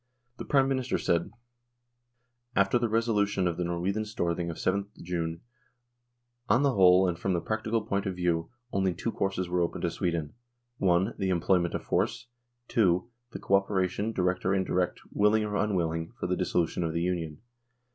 [0.37, 1.29] The Prime Minister said:"
[2.55, 5.41] After the resolution of the Norwegian Storthing of 7th June,
[6.49, 9.81] on the whole and from the practical point of view, only two courses were open
[9.81, 10.33] to Sweden:
[10.81, 12.25] (i) the employment of force;
[12.69, 13.11] (2)
[13.41, 17.37] co operation, direct or in direct, willing or unwilling, for the dissolution of the Union.